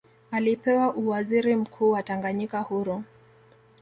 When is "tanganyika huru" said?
2.03-3.03